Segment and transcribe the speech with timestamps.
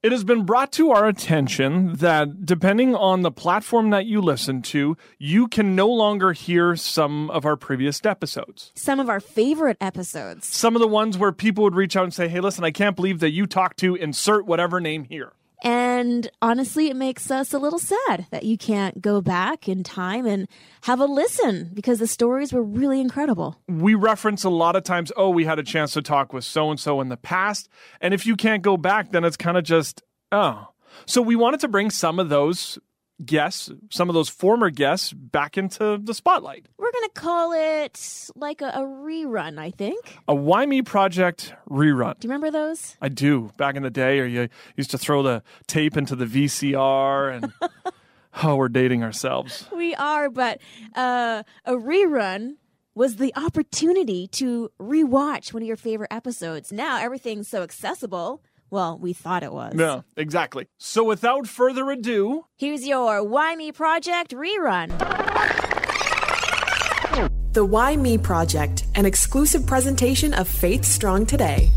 [0.00, 4.62] It has been brought to our attention that depending on the platform that you listen
[4.62, 8.70] to, you can no longer hear some of our previous episodes.
[8.76, 10.46] Some of our favorite episodes.
[10.46, 12.94] Some of the ones where people would reach out and say, Hey, listen, I can't
[12.94, 15.32] believe that you talked to insert whatever name here.
[15.64, 20.24] And honestly, it makes us a little sad that you can't go back in time
[20.26, 20.46] and
[20.82, 23.60] have a listen because the stories were really incredible.
[23.66, 26.70] We reference a lot of times, oh, we had a chance to talk with so
[26.70, 27.68] and so in the past.
[28.00, 30.68] And if you can't go back, then it's kind of just, oh.
[31.06, 32.78] So we wanted to bring some of those
[33.24, 36.66] guests, some of those former guests, back into the spotlight.
[36.78, 40.18] We're going to call it like a, a, rerun, I think.
[40.26, 42.18] A Why Me Project rerun.
[42.18, 42.96] Do you remember those?
[43.00, 43.50] I do.
[43.56, 47.52] Back in the day, or you used to throw the tape into the VCR and.
[48.42, 49.66] oh, we're dating ourselves.
[49.74, 50.60] We are, but
[50.94, 52.56] uh, a rerun
[52.94, 56.72] was the opportunity to rewatch one of your favorite episodes.
[56.72, 59.74] Now everything's so accessible well, we thought it was.
[59.76, 60.66] Yeah, exactly.
[60.78, 64.88] So without further ado, here's your Why Me Project rerun.
[67.52, 71.70] The Why Me Project, an exclusive presentation of Faith Strong Today.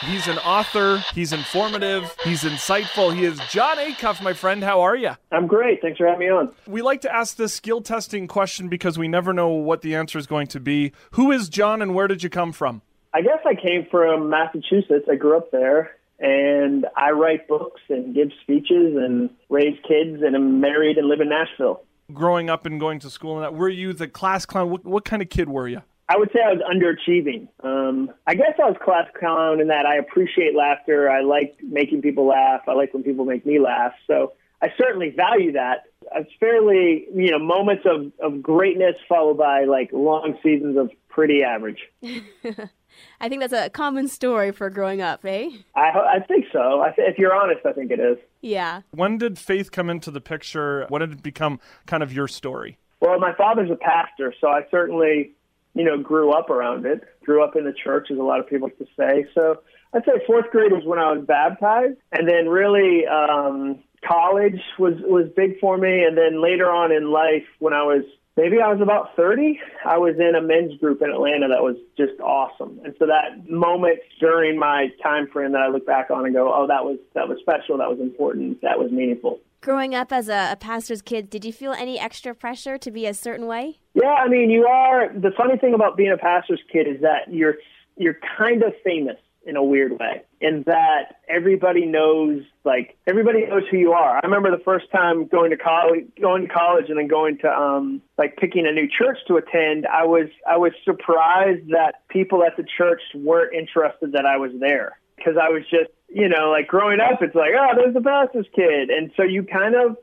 [0.00, 3.14] He's an author, he's informative, he's insightful.
[3.14, 4.62] He is Jon Acuff, my friend.
[4.62, 5.10] How are you?
[5.32, 5.82] I'm great.
[5.82, 6.50] Thanks for having me on.
[6.66, 10.16] We like to ask this skill testing question because we never know what the answer
[10.16, 10.92] is going to be.
[11.12, 12.80] Who is Jon and where did you come from?
[13.12, 15.06] I guess I came from Massachusetts.
[15.10, 20.36] I grew up there, and I write books and give speeches and raise kids, and
[20.36, 21.82] I'm married and live in Nashville.
[22.12, 24.70] Growing up and going to school, and that, were you the class clown?
[24.70, 25.82] What, what kind of kid were you?
[26.10, 27.48] I would say I was underachieving.
[27.62, 31.10] Um, I guess I was class clown in that I appreciate laughter.
[31.10, 32.62] I like making people laugh.
[32.66, 33.92] I like when people make me laugh.
[34.06, 35.84] So I certainly value that.
[36.14, 41.42] It's fairly, you know, moments of, of greatness followed by like long seasons of pretty
[41.42, 41.80] average.
[43.20, 45.50] I think that's a common story for growing up, eh?
[45.74, 46.80] I, I think so.
[46.80, 48.18] I th- if you're honest, I think it is.
[48.40, 48.82] Yeah.
[48.90, 50.86] When did faith come into the picture?
[50.88, 52.78] When did it become kind of your story?
[53.00, 55.32] Well, my father's a pastor, so I certainly,
[55.74, 57.02] you know, grew up around it.
[57.24, 59.26] Grew up in the church, as a lot of people like to say.
[59.34, 64.60] So I'd say fourth grade was when I was baptized, and then really um, college
[64.78, 68.04] was was big for me, and then later on in life, when I was
[68.38, 69.58] maybe I was about 30.
[69.84, 72.80] I was in a men's group in Atlanta that was just awesome.
[72.84, 76.54] And so that moment during my time frame that I look back on and go,
[76.54, 79.40] oh, that was that was special, that was important, that was meaningful.
[79.60, 83.06] Growing up as a, a pastor's kid, did you feel any extra pressure to be
[83.06, 83.80] a certain way?
[83.94, 85.08] Yeah, I mean, you are.
[85.12, 87.56] The funny thing about being a pastor's kid is that you're
[87.96, 89.16] you're kind of famous
[89.48, 94.16] in a weird way in that everybody knows like everybody knows who you are.
[94.16, 97.48] I remember the first time going to college going to college and then going to
[97.48, 102.44] um like picking a new church to attend, I was I was surprised that people
[102.44, 106.50] at the church weren't interested that I was there because I was just, you know,
[106.50, 108.90] like growing up it's like, oh, there's the pastor's kid.
[108.90, 109.96] And so you kind of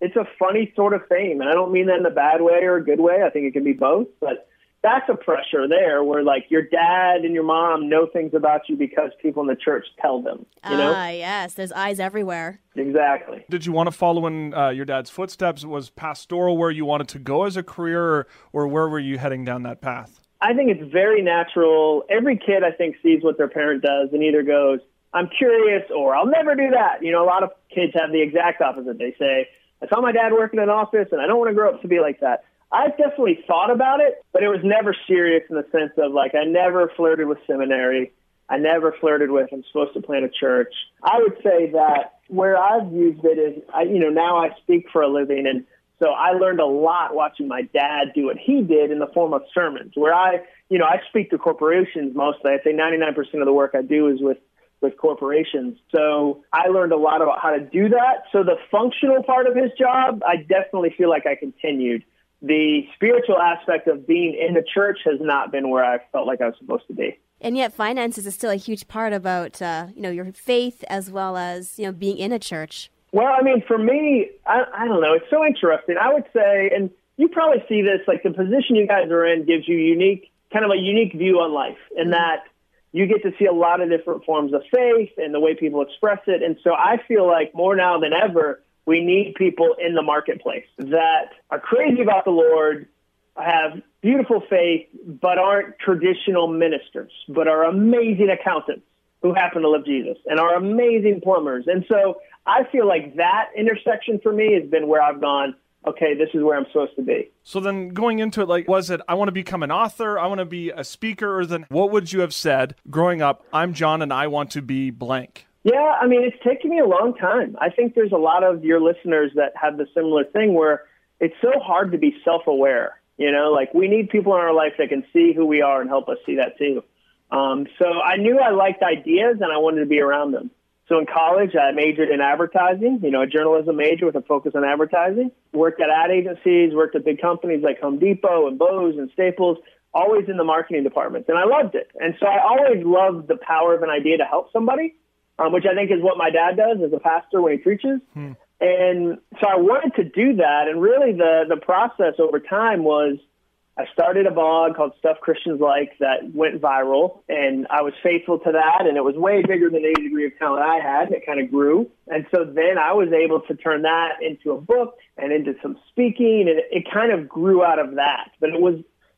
[0.00, 1.40] it's a funny sort of fame.
[1.40, 3.22] And I don't mean that in a bad way or a good way.
[3.26, 4.48] I think it can be both, but
[4.82, 8.76] that's a pressure there where like your dad and your mom know things about you
[8.76, 10.92] because people in the church tell them you know?
[10.94, 11.54] Ah yes.
[11.54, 12.60] There's eyes everywhere.
[12.74, 13.44] Exactly.
[13.48, 15.64] Did you want to follow in uh, your dad's footsteps?
[15.64, 19.18] Was pastoral where you wanted to go as a career or, or where were you
[19.18, 20.20] heading down that path?
[20.40, 22.04] I think it's very natural.
[22.10, 24.80] Every kid i think sees what their parent does and either goes
[25.14, 27.02] i'm curious or i'll never do that.
[27.02, 28.98] You know a lot of kids have the exact opposite.
[28.98, 29.48] They say
[29.82, 31.82] i saw my dad work in an office and i don't want to grow up
[31.82, 35.56] to be like that I definitely thought about it, but it was never serious in
[35.56, 38.12] the sense of like I never flirted with seminary.
[38.48, 40.72] I never flirted with I'm supposed to plant a church.
[41.02, 44.86] I would say that where I've used it is I you know now I speak
[44.90, 45.66] for a living and
[46.02, 49.34] so I learned a lot watching my dad do what he did in the form
[49.34, 50.40] of sermons where I
[50.70, 52.52] you know I speak to corporations mostly.
[52.52, 54.38] I say 99% of the work I do is with
[54.80, 55.78] with corporations.
[55.94, 58.24] So I learned a lot about how to do that.
[58.32, 62.02] So the functional part of his job, I definitely feel like I continued
[62.42, 66.40] the spiritual aspect of being in the church has not been where I felt like
[66.40, 67.18] I was supposed to be.
[67.40, 71.10] And yet, finances is still a huge part about uh, you know your faith as
[71.10, 72.90] well as you know being in a church.
[73.12, 75.14] Well, I mean, for me, I, I don't know.
[75.14, 75.96] It's so interesting.
[76.00, 79.44] I would say, and you probably see this, like the position you guys are in
[79.44, 82.12] gives you unique, kind of a unique view on life, in mm-hmm.
[82.12, 82.44] that
[82.92, 85.82] you get to see a lot of different forms of faith and the way people
[85.82, 86.42] express it.
[86.42, 90.66] And so I feel like more now than ever, we need people in the marketplace
[90.78, 92.88] that are crazy about the Lord,
[93.36, 98.84] have beautiful faith, but aren't traditional ministers, but are amazing accountants
[99.22, 101.66] who happen to love Jesus and are amazing plumbers.
[101.68, 105.54] And so I feel like that intersection for me has been where I've gone,
[105.86, 107.30] okay, this is where I'm supposed to be.
[107.44, 110.26] So then going into it, like, was it, I want to become an author, I
[110.26, 113.74] want to be a speaker, or then what would you have said growing up, I'm
[113.74, 115.46] Jon and I want to be blank?
[115.64, 117.56] Yeah, I mean, it's taken me a long time.
[117.60, 120.82] I think there's a lot of your listeners that have the similar thing where
[121.20, 123.00] it's so hard to be self aware.
[123.16, 125.80] You know, like we need people in our life that can see who we are
[125.80, 126.82] and help us see that too.
[127.30, 130.50] Um, so I knew I liked ideas and I wanted to be around them.
[130.88, 134.52] So in college, I majored in advertising, you know, a journalism major with a focus
[134.54, 135.30] on advertising.
[135.52, 139.58] Worked at ad agencies, worked at big companies like Home Depot and Bose and Staples,
[139.94, 141.28] always in the marketing departments.
[141.28, 141.90] And I loved it.
[141.98, 144.94] And so I always loved the power of an idea to help somebody,
[145.42, 148.00] um, which I think is what my dad does as a pastor when he preaches.
[148.14, 148.32] Hmm.
[148.60, 150.68] And so I wanted to do that.
[150.68, 153.18] And really the, the process over time was–
[153.76, 158.38] I started a blog called Stuff Christians Like that went viral, and I was faithful
[158.40, 161.10] to that, and it was way bigger than any degree of talent I had.
[161.10, 164.60] It kind of grew, and so then I was able to turn that into a
[164.60, 168.32] book and into some speaking, and it, it kind of grew out of that.
[168.40, 168.74] But it was,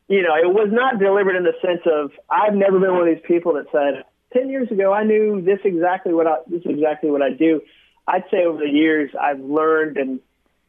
[0.07, 3.13] you know, it was not delivered in the sense of I've never been one of
[3.13, 4.05] these people that said
[4.35, 7.61] ten years ago I knew this exactly what I this is exactly what I do.
[8.07, 10.19] I'd say over the years I've learned and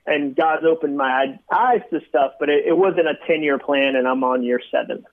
[0.06, 3.96] and God's opened my eyes to stuff, but it, it wasn't a 10 year plan,
[3.96, 5.04] and I'm on year seven.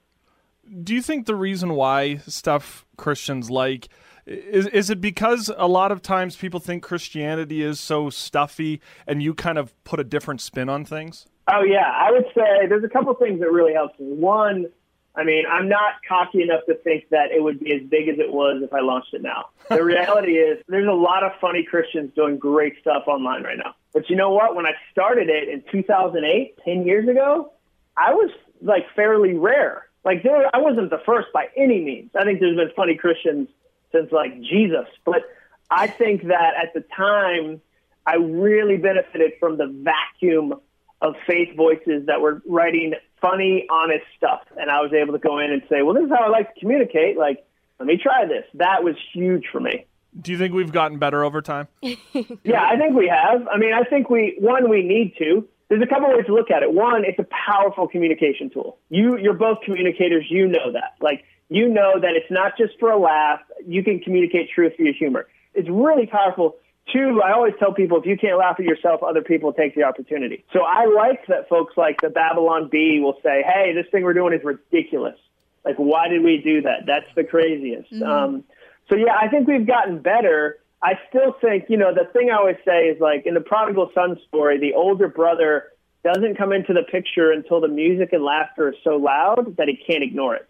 [0.82, 3.88] Do you think the reason why stuff Christians like
[4.26, 9.22] is is it because a lot of times people think Christianity is so stuffy and
[9.22, 11.26] you kind of put a different spin on things?
[11.52, 14.06] Oh yeah, I would say there's a couple things that really helps me.
[14.06, 14.66] One,
[15.16, 18.18] I mean, I'm not cocky enough to think that it would be as big as
[18.18, 19.50] it was if I launched it now.
[19.68, 23.74] The reality is, there's a lot of funny Christians doing great stuff online right now.
[23.92, 24.56] But you know what?
[24.56, 27.52] When I started it in 2008, 10 years ago,
[27.96, 28.30] I was
[28.60, 29.86] like fairly rare.
[30.04, 32.10] Like there, I wasn't the first by any means.
[32.14, 33.48] I think there's been funny Christians
[33.92, 35.22] since like Jesus, but
[35.70, 37.60] I think that at the time,
[38.06, 40.60] I really benefited from the vacuum
[41.00, 42.94] of faith voices that were writing
[43.24, 44.42] funny, honest stuff.
[44.56, 46.52] And I was able to go in and say, well, this is how I like
[46.54, 47.16] to communicate.
[47.16, 47.46] Like,
[47.78, 48.44] let me try this.
[48.54, 49.86] That was huge for me.
[50.20, 51.66] Do you think we've gotten better over time?
[51.82, 53.48] yeah, I think we have.
[53.48, 55.48] I mean, I think we, one, we need to.
[55.68, 56.72] There's a couple ways to look at it.
[56.72, 58.78] One, it's a powerful communication tool.
[58.90, 60.26] You, you're both communicators.
[60.28, 60.94] You know that.
[61.00, 63.40] Like, you know that it's not just for a laugh.
[63.66, 65.26] You can communicate truth via humor.
[65.54, 66.56] It's really powerful
[66.92, 69.84] Two, I always tell people if you can't laugh at yourself, other people take the
[69.84, 70.44] opportunity.
[70.52, 74.12] So I like that folks like the Babylon Bee will say, hey, this thing we're
[74.12, 75.16] doing is ridiculous.
[75.64, 76.84] Like, why did we do that?
[76.86, 77.90] That's the craziest.
[77.90, 78.02] Mm-hmm.
[78.02, 78.44] Um,
[78.90, 80.58] so, yeah, I think we've gotten better.
[80.82, 83.90] I still think, you know, the thing I always say is like in the prodigal
[83.94, 85.72] son story, the older brother
[86.04, 89.76] doesn't come into the picture until the music and laughter is so loud that he
[89.76, 90.46] can't ignore it.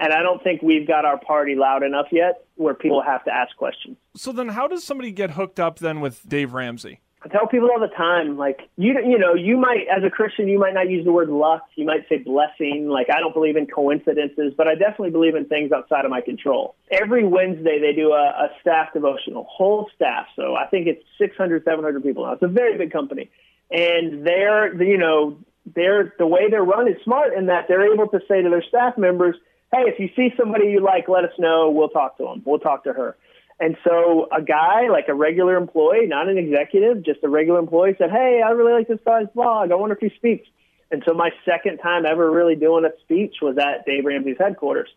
[0.00, 3.30] And I don't think we've got our party loud enough yet where people have to
[3.32, 3.98] ask questions.
[4.16, 7.00] So then how does somebody get hooked up then with Dave Ramsey?
[7.22, 10.48] I tell people all the time, like you, you know, you might, as a Christian,
[10.48, 11.66] you might not use the word luck.
[11.76, 12.88] You might say blessing.
[12.88, 16.22] Like I don't believe in coincidences, but I definitely believe in things outside of my
[16.22, 16.76] control.
[16.90, 20.28] Every Wednesday they do a, a staff devotional, whole staff.
[20.34, 22.32] So I think it's 600, 700 people now.
[22.32, 23.30] It's a very big company,
[23.70, 25.36] and they're, you know,
[25.74, 28.64] they're the way they're run is smart in that they're able to say to their
[28.66, 29.36] staff members,
[29.72, 31.70] hey, if you see somebody you like, let us know.
[31.70, 32.42] We'll talk to them.
[32.44, 33.16] We'll talk to her.
[33.58, 37.94] And so a guy, like a regular employee, not an executive, just a regular employee,
[37.98, 39.70] said, hey, I really like this guy's blog.
[39.70, 40.48] I wonder if he speaks.
[40.90, 44.88] And so my second time ever really doing a speech was at Dave Ramsey's headquarters.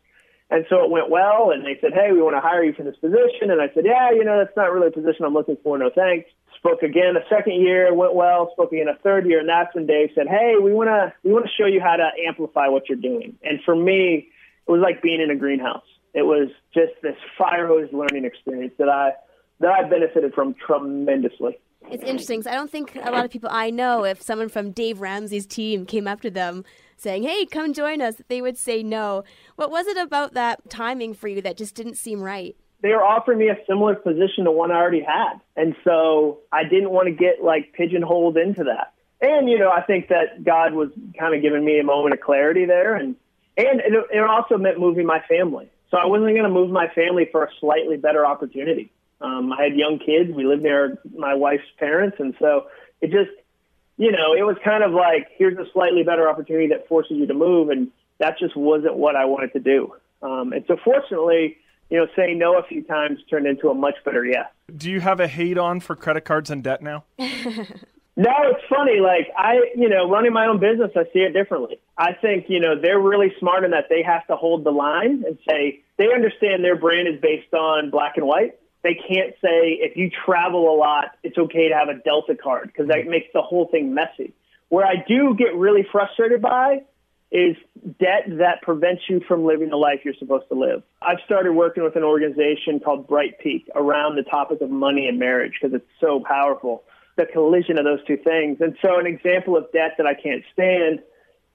[0.50, 2.84] And so it went well, and they said, hey, we want to hire you for
[2.84, 3.50] this position.
[3.50, 5.78] And I said, yeah, you know, that's not really a position I'm looking for.
[5.78, 6.30] No thanks.
[6.57, 8.52] Spoke again a second year, went well.
[8.54, 11.33] Spoke again a third year, and that's when Dave said, hey, we want to we
[11.33, 13.36] want to show you how to amplify what you're doing.
[13.44, 14.30] And for me,
[14.68, 15.84] it was like being in a greenhouse.
[16.14, 19.12] It was just this fire hose learning experience that I
[19.60, 21.58] that I benefited from tremendously.
[21.90, 22.44] It's interesting.
[22.44, 25.46] So I don't think a lot of people I know, if someone from Dave Ramsey's
[25.46, 26.64] team came up to them
[26.98, 29.24] saying, "Hey, come join us," they would say no.
[29.56, 32.56] What was it about that timing for you that just didn't seem right?
[32.82, 36.64] They were offering me a similar position to one I already had, and so I
[36.64, 38.94] didn't want to get like pigeonholed into that.
[39.22, 42.22] And you know, I think that God was kind of giving me a moment of
[42.22, 43.16] clarity there, and
[43.57, 45.69] and it, it also meant moving my family.
[45.92, 48.92] So I wasn't going to move my family for a slightly better opportunity.
[49.22, 50.31] Um, I had young kids.
[50.36, 52.68] We lived near my wife's parents, and so
[53.00, 53.31] it just,
[53.98, 57.28] you know, it was kind of like here's a slightly better opportunity that forces you
[57.28, 59.94] to move, and that just wasn't what I wanted to do.
[60.22, 61.57] Um, and so, fortunately,
[61.90, 64.48] you know, saying no a few times turned into a much better yes.
[64.76, 67.06] Do you have a hate on for credit cards and debt now?
[68.16, 69.00] No, it's funny.
[69.00, 71.80] Like I, you know, running my own business, I see it differently.
[71.98, 75.24] I think, you know, they're really smart in that they have to hold the line
[75.26, 78.60] and say they understand their brand is based on black and white.
[78.84, 82.68] They can't say if you travel a lot, it's okay to have a Delta card
[82.68, 84.34] because that makes the whole thing messy.
[84.70, 86.84] Where I do get really frustrated by
[87.32, 87.56] is
[88.00, 90.84] debt that prevents you from living the life you're supposed to live.
[91.02, 95.18] I've started working with an organization called Bright Peak around the topic of money and
[95.18, 96.84] marriage because it's so powerful,
[97.16, 98.60] the collision of those two things.
[98.62, 101.00] And so, an example of debt that I can't stand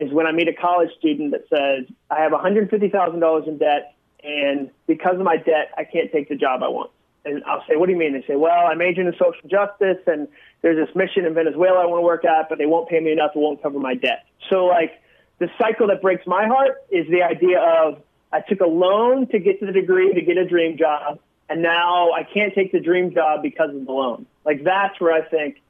[0.00, 4.70] is when I meet a college student that says, I have $150,000 in debt, and
[4.86, 6.90] because of my debt, I can't take the job I want.
[7.24, 8.12] And I'll say, What do you mean?
[8.12, 10.28] They say, Well, I majored in social justice, and
[10.62, 13.12] there's this mission in Venezuela I want to work at, but they won't pay me
[13.12, 14.24] enough, it won't cover my debt.
[14.50, 15.00] So, like,
[15.38, 19.38] the cycle that breaks my heart is the idea of I took a loan to
[19.38, 22.80] get to the degree to get a dream job, and now I can't take the
[22.80, 24.26] dream job because of the loan.
[24.48, 25.60] Like that's where I think.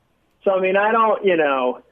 [0.44, 1.82] So I mean, I don't, you know,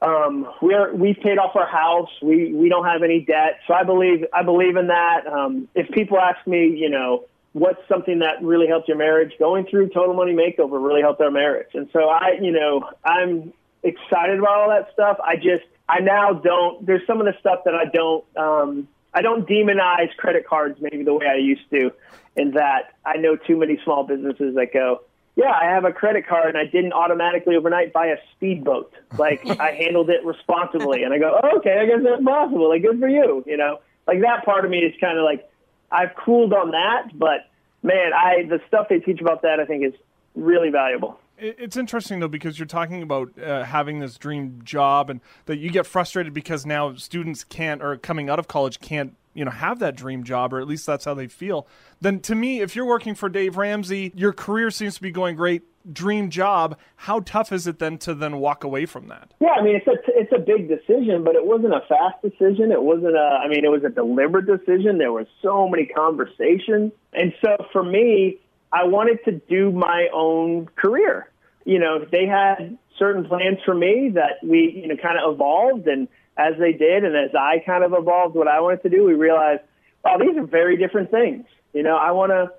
[0.00, 2.10] um, we're we've paid off our house.
[2.22, 3.58] We we don't have any debt.
[3.66, 5.26] So I believe I believe in that.
[5.26, 9.32] Um, if people ask me, you know, what's something that really helped your marriage?
[9.40, 11.70] Going through Total Money Makeover really helped our marriage.
[11.74, 15.18] And so I, you know, I'm excited about all that stuff.
[15.24, 16.86] I just I now don't.
[16.86, 18.24] There's some of the stuff that I don't.
[18.36, 21.90] Um, I don't demonize credit cards maybe the way I used to,
[22.36, 25.00] in that I know too many small businesses that go,
[25.36, 28.92] yeah, I have a credit card and I didn't automatically overnight buy a speedboat.
[29.18, 32.70] Like I handled it responsibly, and I go, oh, okay, I guess that's possible.
[32.70, 33.80] Like good for you, you know.
[34.06, 35.48] Like that part of me is kind of like
[35.92, 37.48] I've cooled on that, but
[37.82, 39.92] man, I the stuff they teach about that I think is
[40.34, 41.20] really valuable.
[41.38, 45.68] It's interesting though because you're talking about uh, having this dream job and that you
[45.68, 49.78] get frustrated because now students can't or coming out of college can't you know have
[49.80, 51.66] that dream job or at least that's how they feel.
[52.00, 55.36] Then to me, if you're working for Dave Ramsey, your career seems to be going
[55.36, 55.62] great.
[55.92, 56.76] Dream job.
[56.96, 59.32] How tough is it then to then walk away from that?
[59.40, 62.72] Yeah, I mean it's a it's a big decision, but it wasn't a fast decision.
[62.72, 63.40] It wasn't a.
[63.44, 64.98] I mean it was a deliberate decision.
[64.98, 68.40] There were so many conversations, and so for me
[68.72, 71.30] I wanted to do my own career.
[71.64, 75.86] You know, they had certain plans for me that we, you know, kind of evolved.
[75.86, 79.04] And as they did, and as I kind of evolved what I wanted to do,
[79.04, 79.62] we realized,
[80.04, 81.46] wow, these are very different things.
[81.72, 82.52] You know, I want to,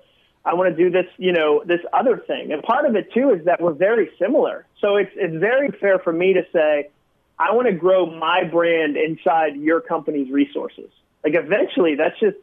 [0.44, 2.52] I want to do this, you know, this other thing.
[2.52, 4.66] And part of it too is that we're very similar.
[4.80, 6.90] So it's, it's very fair for me to say,
[7.38, 10.90] I want to grow my brand inside your company's resources.
[11.24, 12.36] Like eventually that's just,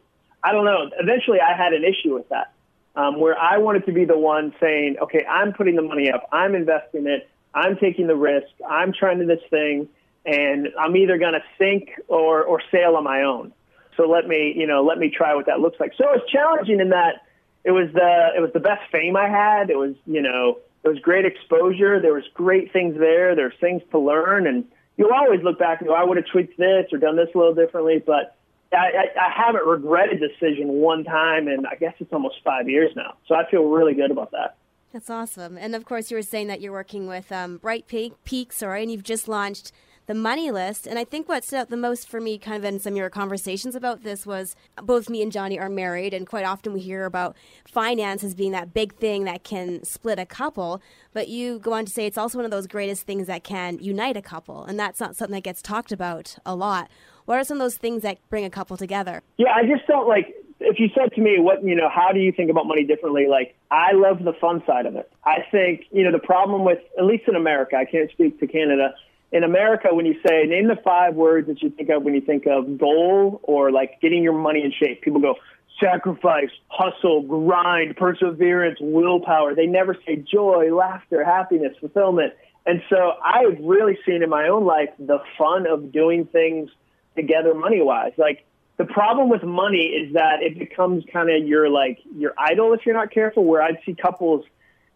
[0.43, 0.89] I don't know.
[0.99, 2.53] Eventually I had an issue with that
[2.95, 6.27] um, where I wanted to be the one saying, okay, I'm putting the money up,
[6.31, 9.89] I'm investing it, I'm taking the risk, I'm trying to this thing,
[10.25, 13.53] and I'm either going to sink or, or sail on my own.
[13.97, 15.93] So let me, you know, let me try what that looks like.
[15.97, 17.25] So it was challenging in that
[17.63, 19.69] it was the it was the best fame I had.
[19.69, 21.99] It was, you know, it was great exposure.
[21.99, 23.35] There was great things there.
[23.35, 24.65] There's things to learn, and
[24.97, 27.37] you'll always look back and go, I would have tweaked this or done this a
[27.37, 28.03] little differently.
[28.05, 28.35] But
[28.71, 33.15] I, I, haven't regretted decision one time, and I guess it's almost five years now.
[33.27, 34.57] So I feel really good about that.
[34.93, 35.57] That's awesome.
[35.57, 38.83] And of course, you were saying that you're working with um, Bright Peak, Peak, sorry,
[38.83, 39.71] and you've just launched
[40.07, 40.87] the money list.
[40.87, 42.97] And I think what stood out the most for me, kind of in some of
[42.97, 46.81] your conversations about this, was both me and Johnny are married, and quite often we
[46.81, 47.35] hear about
[47.67, 50.81] finance as being that big thing that can split a couple.
[51.13, 53.79] But you go on to say it's also one of those greatest things that can
[53.79, 56.89] unite a couple, and that's not something that gets talked about a lot.
[57.25, 59.23] What are some of those things that bring a couple together?
[59.37, 62.19] Yeah, I just don't like if you said to me, what, you know, how do
[62.19, 63.27] you think about money differently?
[63.27, 65.11] Like, I love the fun side of it.
[65.25, 68.47] I think, you know, the problem with, at least in America, I can't speak to
[68.47, 68.95] Canada.
[69.31, 72.21] In America, when you say, name the five words that you think of when you
[72.21, 75.35] think of goal or like getting your money in shape, people go,
[75.81, 79.55] sacrifice, hustle, grind, perseverance, willpower.
[79.55, 82.33] They never say joy, laughter, happiness, fulfillment.
[82.65, 86.69] And so I've really seen in my own life the fun of doing things–
[87.15, 88.13] together money wise.
[88.17, 88.45] Like
[88.77, 92.85] the problem with money is that it becomes kind of your like your idol if
[92.85, 93.45] you're not careful.
[93.45, 94.45] Where I'd see couples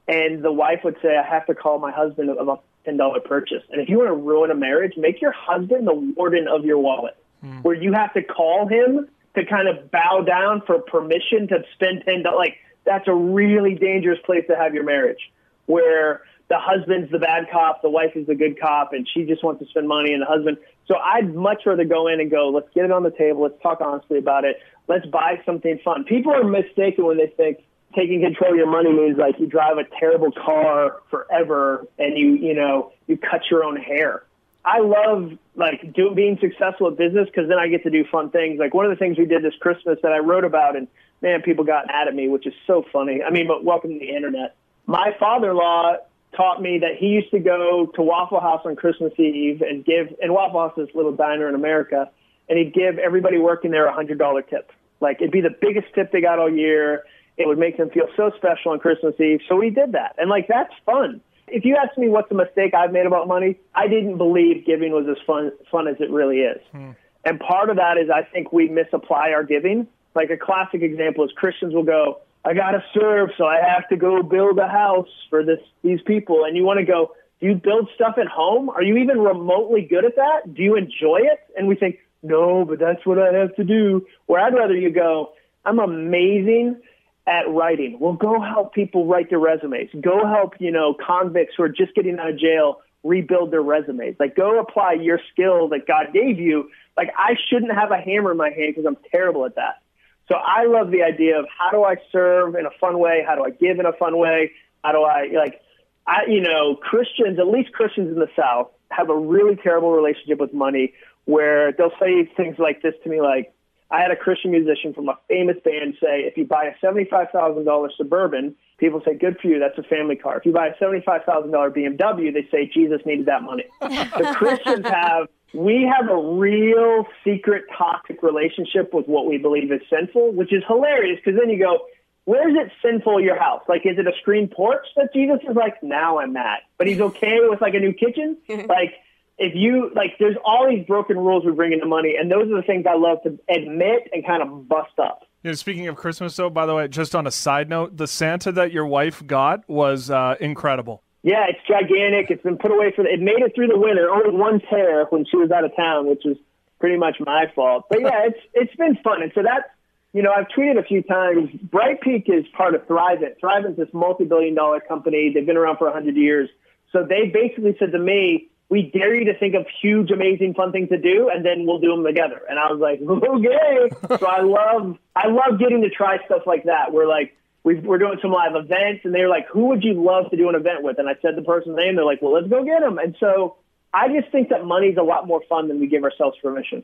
[0.10, 3.64] and the wife would say, "I have to call my husband about ten dollar purchase."
[3.70, 6.80] And if you want to ruin a marriage, make your husband the warden of your
[6.80, 7.64] wallet, mm.
[7.64, 12.04] where you have to call him to kind of bow down for permission to spend
[12.06, 12.40] ten dollars.
[12.40, 15.32] Like that's a really dangerous place to have your marriage,
[15.68, 19.44] where the husband's the bad cop, the wife is the good cop, and she just
[19.44, 20.58] wants to spend money, and the husband.
[20.88, 23.62] So I'd much rather go in and go, let's get it on the table, let's
[23.62, 26.06] talk honestly about it, let's buy something fun.
[26.06, 27.60] People are mistaken when they think
[27.96, 32.36] taking control of your money means like you drive a terrible car forever and you,
[32.36, 34.24] you know, you cut your own hair.
[34.64, 38.30] I love like doing being successful at business because then I get to do fun
[38.30, 38.60] things.
[38.60, 40.88] Like one of the things we did this Christmas that I wrote about, and
[41.22, 43.22] man, people got mad at me, which is so funny.
[43.24, 44.56] I mean, but welcome to the internet.
[44.86, 45.98] My father-in-law
[46.36, 50.14] taught me that he used to go to Waffle House on Christmas Eve and give,
[50.22, 52.10] and Waffle House is this little diner in America,
[52.48, 54.72] and he'd give everybody working there a hundred dollar tip.
[55.00, 57.06] Like it'd be the biggest tip they got all year.
[57.40, 59.40] It would make them feel so special on Christmas Eve.
[59.48, 61.22] So we did that, and like that's fun.
[61.48, 64.92] If you ask me what's a mistake I've made about money, I didn't believe giving
[64.92, 66.62] was as fun fun as it really is.
[66.74, 66.92] Hmm.
[67.24, 69.88] And part of that is I think we misapply our giving.
[70.16, 73.96] Like a classic example is Christians will go, I gotta serve, so I have to
[73.96, 76.44] go build a house for this these people.
[76.44, 78.70] And you want to go, do you build stuff at home?
[78.70, 80.54] Are you even remotely good at that?
[80.54, 81.40] Do you enjoy it?
[81.58, 84.06] And we think, no, but that's what I have to do.
[84.26, 85.32] Where I'd rather you go,
[85.64, 86.82] I'm amazing
[87.30, 87.98] at writing.
[88.00, 89.90] Well, go help people write their resumes.
[90.02, 94.16] Go help, you know, convicts who are just getting out of jail rebuild their resumes.
[94.20, 96.70] Like, go apply your skill that God gave you.
[96.98, 99.82] Like, I shouldn't have a hammer in my hand because I'm terrible at that.
[100.28, 103.24] So I love the idea of how do I serve in a fun way?
[103.26, 104.52] How do I give in a fun way?
[104.84, 105.62] How do I, like,
[106.06, 110.40] I, you know, Christians, at least Christians in the South, have a really terrible relationship
[110.40, 110.94] with money
[111.26, 113.54] where they'll say things like this to me, like,
[113.92, 117.90] I had a Christian musician from a famous band say, if you buy a $75,000
[117.98, 120.38] Suburban, people say, good for you, that's a family car.
[120.38, 123.66] If you buy a $75,000 BMW, they say, Jesus needed that money.
[123.82, 129.82] the Christians have, we have a real secret toxic relationship with what we believe is
[129.90, 131.80] sinful, which is hilarious because then you go,
[132.26, 133.64] where is it sinful your house?
[133.68, 136.60] Like, is it a screen porch that Jesus is like, now I'm at?
[136.78, 138.38] But he's okay with like a new kitchen?
[138.48, 138.94] like,
[139.40, 142.58] if you like, there's all these broken rules we bring into money, and those are
[142.58, 145.22] the things I love to admit and kind of bust up.
[145.44, 148.08] You know, speaking of Christmas, though, by the way, just on a side note, the
[148.08, 151.02] Santa that your wife got was uh, incredible.
[151.24, 152.30] Yeah, it's gigantic.
[152.30, 154.10] It's been put away for the, it made it through the winter.
[154.10, 156.38] Only one tear when she was out of town, which was
[156.80, 157.86] pretty much my fault.
[157.90, 159.68] But yeah, it's it's been fun, and so that's
[160.14, 161.50] you know I've tweeted a few times.
[161.64, 163.40] Bright Peak is part of Thrivent.
[163.42, 165.32] Thrivent's this multi-billion-dollar company.
[165.34, 166.50] They've been around for a hundred years.
[166.92, 170.72] So they basically said to me, we dare you to think of huge, amazing, fun
[170.72, 172.42] things to do, and then we'll do them together.
[172.48, 174.18] And I was like, okay.
[174.20, 176.94] so I love, I love getting to try stuff like that.
[176.94, 180.30] We're like, we are doing some live events, and they're like, who would you love
[180.30, 181.00] to do an event with?
[181.00, 181.96] And I said the person's name.
[181.96, 183.00] They're like, well, let's go get them.
[183.00, 183.58] And so
[183.94, 186.84] I just think that money's a lot more fun than we give ourselves permission.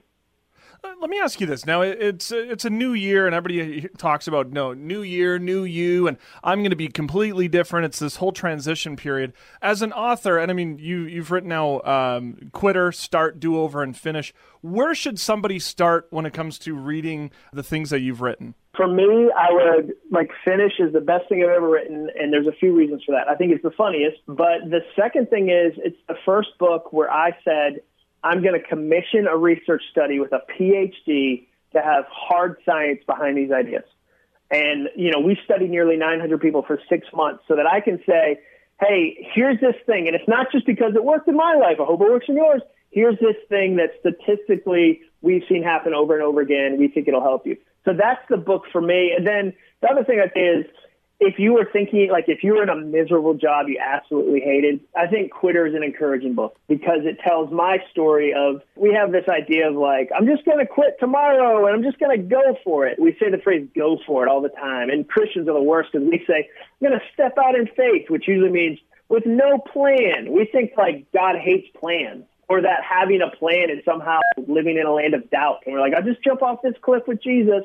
[0.85, 1.65] Uh, let me ask you this.
[1.65, 6.07] Now it's it's a new year, and everybody talks about no new year, new you,
[6.07, 7.85] and I'm going to be completely different.
[7.85, 9.33] It's this whole transition period.
[9.61, 13.81] As an author, and I mean you you've written now um, quitter, start, do over,
[13.81, 14.33] and finish.
[14.61, 18.53] Where should somebody start when it comes to reading the things that you've written?
[18.75, 22.47] For me, I would like finish is the best thing I've ever written, and there's
[22.47, 23.27] a few reasons for that.
[23.27, 27.09] I think it's the funniest, but the second thing is it's the first book where
[27.09, 27.81] I said
[28.25, 33.37] I'm going to commission a research study with a PhD to have hard science behind
[33.37, 33.83] these ideas.
[34.49, 38.01] And, you know, we studied nearly 900 people for six months so that I can
[38.07, 38.39] say,
[38.79, 40.07] hey, here's this thing.
[40.07, 41.77] And it's not just because it worked in my life.
[41.79, 42.63] I hope it works in yours.
[42.89, 46.77] Here's this thing that statistically we've seen happen over and over again.
[46.79, 47.57] We think it'll help you.
[47.83, 49.13] So that's the book for me.
[49.15, 50.65] And then the other thing I'd say is
[51.19, 54.81] if you were thinking like if you were in a miserable job you absolutely hated,
[54.95, 59.11] I think Quitter is an encouraging book because it tells my story of we have
[59.11, 62.23] this idea of like I'm just going to quit tomorrow and I'm just going to
[62.23, 62.99] go for it.
[62.99, 65.91] We say the phrase "go for it" all the time, and Christians are the worst
[65.93, 66.49] because we say
[66.81, 70.31] I'm going to step out in faith, which usually means with no plan.
[70.31, 74.85] We think like God hates plans or that having a plan is somehow living in
[74.85, 75.63] a land of doubt.
[75.65, 77.63] And we're like, I'll just jump off this cliff with Jesus.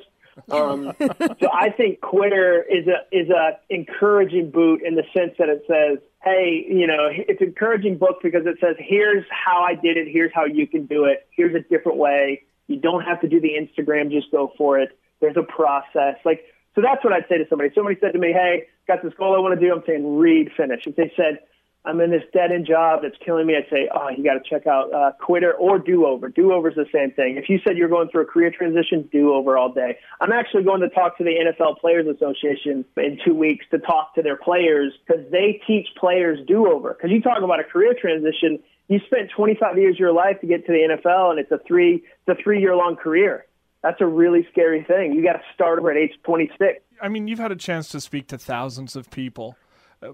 [0.50, 5.48] Um, so I think Quitter is a is a encouraging boot in the sense that
[5.48, 9.74] it says, hey, you know, it's an encouraging book because it says, here's how I
[9.74, 12.42] did it, here's how you can do it, here's a different way.
[12.66, 14.90] You don't have to do the Instagram, just go for it.
[15.20, 16.16] There's a process.
[16.24, 17.70] Like, so that's what I'd say to somebody.
[17.74, 19.72] Somebody said to me, hey, got this goal I want to do.
[19.72, 20.86] I'm saying read, finish.
[20.86, 21.40] If they said,
[21.84, 24.42] I'm in this dead end job that's killing me, I'd say, oh, you got to
[24.48, 26.28] check out uh, Quitter or Do Over.
[26.28, 27.38] Do Over is the same thing.
[27.38, 29.96] If you said you're going through a career transition, Do Over all day.
[30.20, 34.14] I'm actually going to talk to the NFL Players Association in two weeks to talk
[34.16, 36.92] to their players because they teach players Do Over.
[36.92, 40.46] Because you talk about a career transition, you spent 25 years of your life to
[40.46, 43.46] get to the NFL, and it's a three it's a three year long career.
[43.82, 45.14] That's a really scary thing.
[45.14, 46.82] You got to start over at age 26.
[47.00, 49.56] I mean, you've had a chance to speak to thousands of people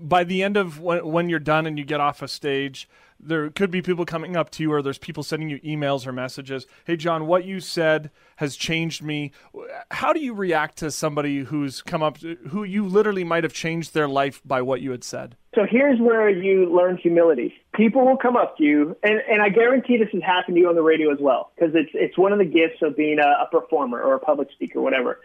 [0.00, 3.48] by the end of when, when you're done and you get off a stage, there
[3.50, 6.66] could be people coming up to you or there's people sending you emails or messages.
[6.84, 9.32] Hey, Jon, what you said has changed me.
[9.90, 13.54] How do you react to somebody who's come up, to, who you literally might have
[13.54, 15.36] changed their life by what you had said?
[15.54, 17.54] So here's where you learn humility.
[17.74, 20.68] People will come up to you, and, and I guarantee this has happened to you
[20.68, 23.44] on the radio as well, because it's, it's one of the gifts of being a,
[23.44, 25.20] a performer or a public speaker, whatever.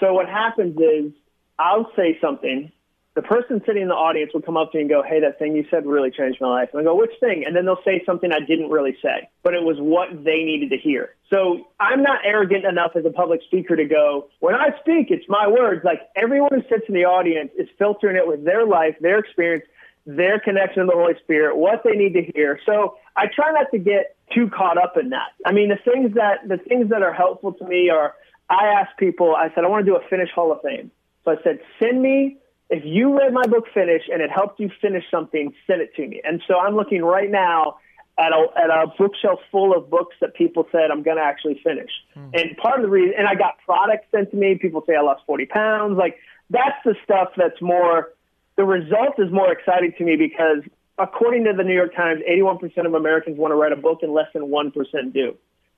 [0.00, 1.12] So what happens is
[1.56, 2.72] I'll say something
[3.16, 5.38] the person sitting in the audience will come up to me and go, Hey, that
[5.38, 6.68] thing you said really changed my life.
[6.72, 7.44] And I go, Which thing?
[7.46, 10.70] And then they'll say something I didn't really say, but it was what they needed
[10.70, 11.16] to hear.
[11.32, 15.24] So I'm not arrogant enough as a public speaker to go, When I speak, it's
[15.28, 15.82] my words.
[15.82, 19.64] Like everyone who sits in the audience is filtering it with their life, their experience.
[20.04, 22.60] their connection to the Holy Spirit, what they need to hear.
[22.64, 25.30] So I try not to get too caught up in that.
[25.44, 28.14] I mean, the things that the things that are helpful to me are
[28.48, 30.90] I ask people, I said, I want to do a Finish Hall of Fame.
[31.24, 34.70] So I said, send me if you read my book Finish and it helped you
[34.80, 36.20] finish something, send it to me.
[36.24, 37.76] And so I'm looking right now
[38.18, 41.60] at a, at a bookshelf full of books that people said I'm going to actually
[41.62, 41.90] finish.
[42.14, 42.30] Hmm.
[42.32, 44.58] And part of the reason, and I got products sent to me.
[44.60, 45.98] People say I lost 40 pounds.
[45.98, 46.18] Like
[46.50, 48.12] that's the stuff that's more,
[48.56, 50.62] the result is more exciting to me because
[50.98, 54.12] according to the New York Times, 81% of Americans want to write a book and
[54.12, 55.36] less than 1% do.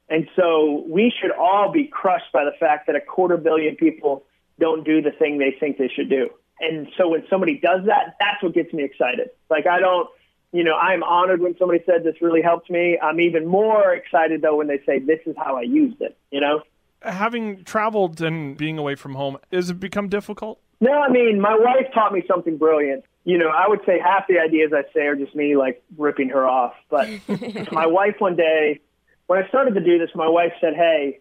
[0.09, 4.25] And so we should all be crushed by the fact that a quarter billion people
[4.59, 6.31] don't do the thing they think they should do.
[6.61, 9.31] And so when somebody does that, that's what gets me excited.
[9.51, 10.09] Like I don't,
[10.53, 12.99] you know, I'm honored when somebody said this really helped me.
[13.01, 16.41] I'm even more excited though when they say this is how I used it, you
[16.41, 16.63] know?
[17.03, 20.61] Having traveled and being away from home, has it become difficult?
[20.81, 23.05] No, I mean, my wife taught me something brilliant.
[23.25, 26.31] You know, I would say half the ideas I say are just me like ripping
[26.31, 26.75] her off.
[26.89, 27.09] But
[27.73, 28.81] my wife one day,
[29.27, 31.21] when I started to do this, my wife said, Hey,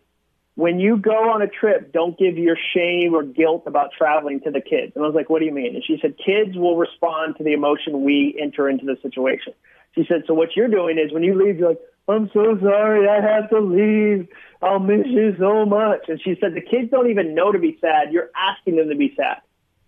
[0.58, 4.50] when you go on a trip, don't give your shame or guilt about traveling to
[4.50, 4.94] the kids.
[4.96, 5.76] And I was like, what do you mean?
[5.76, 9.54] And she said, kids will respond to the emotion we enter into the situation.
[9.94, 13.08] She said, so what you're doing is when you leave, you're like, I'm so sorry,
[13.08, 14.30] I have to leave.
[14.60, 16.06] I'll miss you so much.
[16.08, 18.12] And she said, the kids don't even know to be sad.
[18.12, 19.42] You're asking them to be sad.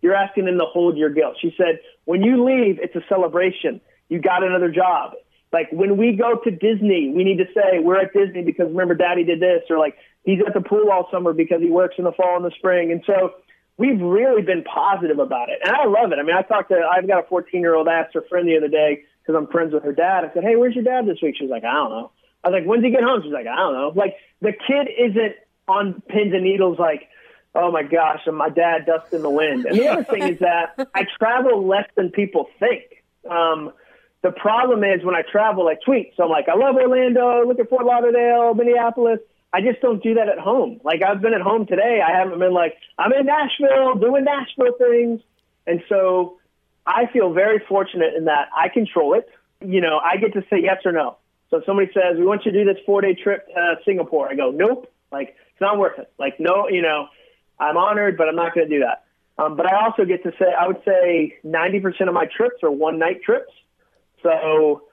[0.03, 1.37] You're asking them to hold your guilt.
[1.41, 3.81] She said, when you leave, it's a celebration.
[4.07, 5.13] You got another job.
[5.51, 8.93] Like when we go to Disney, we need to say we're at Disney because remember
[8.93, 9.97] daddy did this or like
[10.29, 12.91] he's at the pool all summer because he works in the fall and the spring.
[12.91, 13.33] And so
[13.77, 15.59] we've really been positive about it.
[15.63, 16.19] And I love it.
[16.19, 18.57] I mean, I talked to, I've got a 14 year old asked her friend the
[18.57, 20.25] other day because I'm friends with her dad.
[20.25, 21.35] I said, Hey, where's your dad this week?
[21.39, 22.11] She's like, I don't know.
[22.43, 23.21] I was like, when's he get home?
[23.23, 23.91] She's like, I don't know.
[23.95, 25.35] Like the kid isn't
[25.67, 27.09] on pins and needles like,
[27.55, 29.65] oh my gosh, and my dad dust in the wind.
[29.65, 32.83] And the other thing is that I travel less than people think.
[33.29, 33.73] Um,
[34.21, 36.13] the problem is when I travel, I tweet.
[36.15, 39.19] So I'm like, I love Orlando, look at Fort Lauderdale, Minneapolis.
[39.51, 40.79] I just don't do that at home.
[40.83, 42.01] Like I've been at home today.
[42.05, 45.21] I haven't been like, I'm in Nashville doing Nashville things.
[45.65, 46.37] And so
[46.85, 49.27] I feel very fortunate in that I control it.
[49.61, 51.17] You know, I get to say yes or no.
[51.49, 54.29] So if somebody says, we want you to do this four day trip to Singapore,
[54.29, 54.91] I go, nope.
[55.11, 56.11] Like it's not worth it.
[56.19, 57.07] Like, no, you know,
[57.59, 59.05] I'm honored, but I'm not going to do that.
[59.41, 62.71] Um, but I also get to say, I would say 90% of my trips are
[62.71, 63.51] one night trips.
[64.21, 64.83] So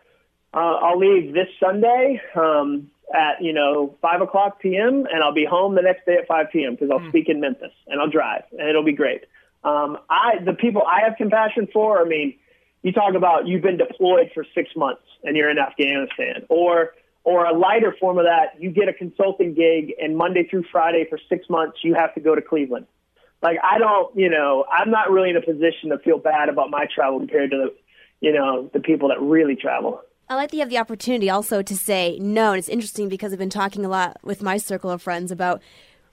[0.55, 2.21] uh, I'll leave this Sunday.
[2.35, 5.07] Um, at you know five o'clock p.m.
[5.13, 6.75] and I'll be home the next day at five p.m.
[6.75, 7.09] because I'll mm.
[7.11, 9.25] speak in Memphis and I'll drive and it'll be great.
[9.65, 12.01] Um, I the people I have compassion for.
[12.01, 12.37] I mean,
[12.83, 16.93] you talk about you've been deployed for six months and you're in Afghanistan, or
[17.27, 21.05] or a lighter form of that, you get a consulting gig and Monday through Friday
[21.11, 22.87] for six months you have to go to Cleveland.
[23.43, 26.71] Like I don't, you know, I'm not really in a position to feel bad about
[26.71, 27.75] my travel compared to the,
[28.21, 30.03] you know, the people that really travel.
[30.29, 32.53] I like that you have the opportunity also to say no.
[32.53, 35.63] And it's interesting because I've been talking a lot with my circle of friends about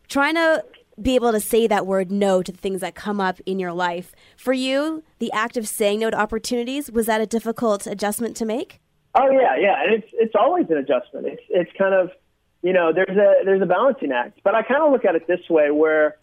[0.07, 0.63] trying to
[1.01, 3.73] be able to say that word no to the things that come up in your
[3.73, 4.13] life.
[4.37, 8.45] For you, the act of saying no to opportunities, was that a difficult adjustment to
[8.45, 8.79] make?
[9.15, 9.83] Oh yeah, yeah.
[9.83, 11.25] And it's it's always an adjustment.
[11.27, 12.11] It's it's kind of
[12.61, 14.39] you know, there's a there's a balancing act.
[14.43, 16.17] But I kind of look at it this way where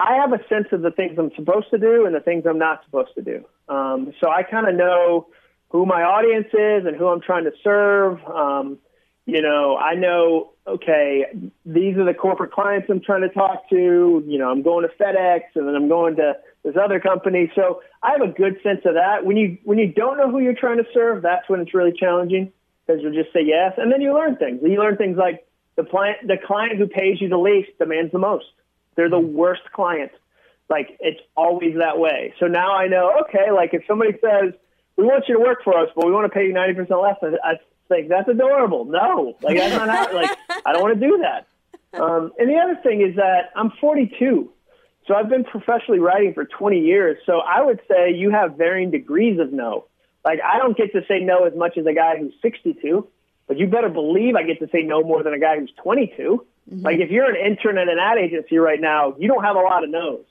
[0.00, 2.58] I have a sense of the things I'm supposed to do and the things I'm
[2.58, 3.44] not supposed to do.
[3.68, 5.26] Um, so I kind of know
[5.74, 8.24] who my audience is and who I'm trying to serve.
[8.26, 8.78] Um,
[9.26, 11.24] you know, I know, okay,
[11.66, 14.22] these are the corporate clients I'm trying to talk to.
[14.24, 17.50] You know, I'm going to FedEx and then I'm going to this other company.
[17.56, 19.26] So I have a good sense of that.
[19.26, 21.92] When you when you don't know who you're trying to serve, that's when it's really
[21.92, 22.52] challenging
[22.86, 24.60] because you'll just say yes, and then you learn things.
[24.62, 28.20] You learn things like the client the client who pays you the least demands the
[28.20, 28.46] most.
[28.94, 30.12] They're the worst client.
[30.70, 32.32] Like it's always that way.
[32.38, 34.54] So now I know, okay, like if somebody says,
[34.96, 37.16] we want you to work for us, but we want to pay you 90% less.
[37.22, 37.54] I, I
[37.88, 38.84] think that's adorable.
[38.84, 40.30] No, like that's not how, like,
[40.64, 41.46] I don't want to do that.
[42.00, 44.50] Um, and the other thing is that I'm 42.
[45.06, 47.18] So I've been professionally writing for 20 years.
[47.26, 49.86] So I would say you have varying degrees of no.
[50.24, 53.06] Like I don't get to say no as much as a guy who's 62,
[53.46, 56.46] but you better believe I get to say no more than a guy who's 22.
[56.70, 56.82] Mm-hmm.
[56.84, 59.60] Like if you're an intern at an ad agency right now, you don't have a
[59.60, 60.24] lot of no's.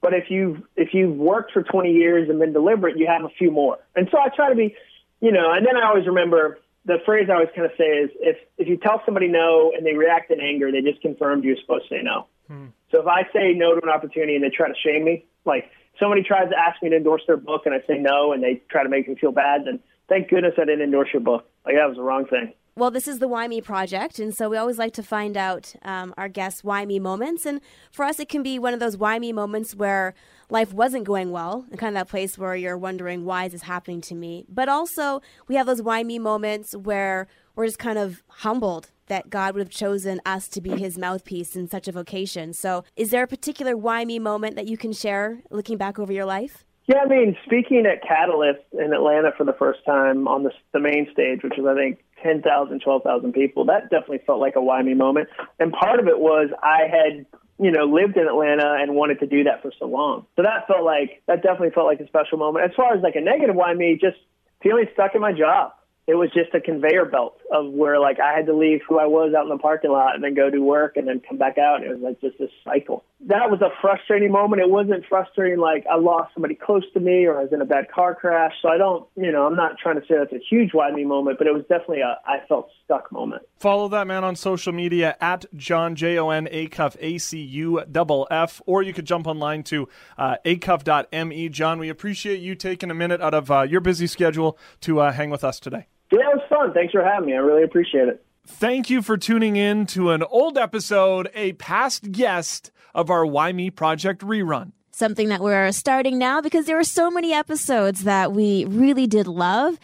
[0.00, 3.34] But if you've if you've worked for 20 years and been deliberate, you have a
[3.36, 3.78] few more.
[3.96, 4.76] And so I try to be,
[5.20, 5.52] you know.
[5.52, 8.68] And then I always remember the phrase I always kind of say is if if
[8.68, 11.96] you tell somebody no and they react in anger, they just confirmed you're supposed to
[11.96, 12.26] say no.
[12.46, 12.66] Hmm.
[12.90, 15.70] So if I say no to an opportunity and they try to shame me, like
[15.98, 18.62] somebody tries to ask me to endorse their book and I say no and they
[18.70, 21.48] try to make me feel bad, then thank goodness I didn't endorse your book.
[21.66, 22.54] Like that was the wrong thing.
[22.78, 25.74] Well, this is the Why Me Project, and so we always like to find out
[25.82, 27.44] um, our guests' Why Me moments.
[27.44, 27.60] And
[27.90, 30.14] for us, it can be one of those Why Me moments where
[30.48, 33.62] life wasn't going well, and kind of that place where you're wondering, why is this
[33.62, 34.46] happening to me?
[34.48, 39.28] But also, we have those Why Me moments where we're just kind of humbled that
[39.28, 42.52] God would have chosen us to be his mouthpiece in such a vocation.
[42.52, 46.12] So, is there a particular why me moment that you can share looking back over
[46.12, 46.64] your life?
[46.88, 50.80] Yeah, I mean, speaking at Catalyst in Atlanta for the first time on the, the
[50.80, 54.82] main stage, which is, I think, 10,000, 12,000 people, that definitely felt like a why
[54.82, 55.28] me moment.
[55.58, 57.26] And part of it was I had,
[57.58, 60.26] you know, lived in Atlanta and wanted to do that for so long.
[60.36, 62.64] So that felt like, that definitely felt like a special moment.
[62.64, 64.16] As far as like a negative why me, just
[64.62, 65.72] feeling stuck in my job
[66.08, 69.04] it was just a conveyor belt of where like I had to leave who I
[69.04, 71.58] was out in the parking lot and then go do work and then come back
[71.58, 71.84] out.
[71.84, 73.04] It was like just this cycle.
[73.26, 74.62] That was a frustrating moment.
[74.62, 77.64] It wasn't frustrating like I lost somebody close to me or I was in a
[77.64, 78.52] bad car crash.
[78.62, 81.04] So I don't, you know, I'm not trying to say that's a huge why me
[81.04, 83.42] moment, but it was definitely a I felt stuck moment.
[83.56, 87.82] Follow that man on social media at Jon J O N Acuff A C U
[87.90, 91.48] double F, or you could jump online to uh, acuff.me.
[91.48, 95.12] Jon, we appreciate you taking a minute out of uh, your busy schedule to uh,
[95.12, 95.88] hang with us today.
[96.12, 96.72] Yeah, it was fun.
[96.72, 97.34] Thanks for having me.
[97.34, 98.24] I really appreciate it.
[98.48, 103.52] Thank you for tuning in to an old episode, a past guest of our Why
[103.52, 104.72] Me Project rerun.
[104.90, 109.28] Something that we're starting now because there are so many episodes that we really did
[109.28, 109.78] love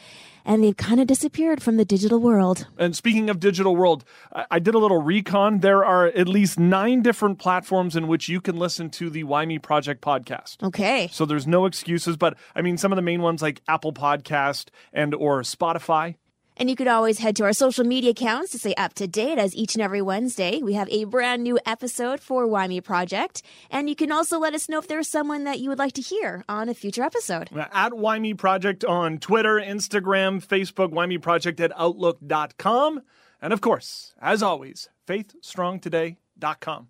[0.46, 2.66] and they've kind of disappeared from the digital world.
[2.76, 4.02] And speaking of digital world,
[4.50, 5.60] I did a little recon.
[5.60, 9.44] There are at least nine different platforms in which you can listen to the Why
[9.46, 10.62] Me Project podcast.
[10.64, 11.08] Okay.
[11.12, 14.70] So there's no excuses, but I mean some of the main ones like Apple Podcast
[14.92, 16.16] and or Spotify.
[16.56, 19.38] And you could always head to our social media accounts to stay up to date
[19.38, 23.42] as each and every Wednesday we have a brand new episode for Why Me Project.
[23.70, 26.02] And you can also let us know if there's someone that you would like to
[26.02, 27.50] hear on a future episode.
[27.72, 33.02] At Why Me Project on Twitter, Instagram, Facebook, Why Me Project at Outlook.com.
[33.42, 36.88] And of course, as always, faithstrongtoday.com.